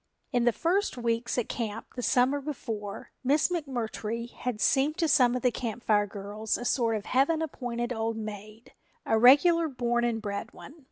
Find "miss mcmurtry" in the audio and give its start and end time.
3.23-4.31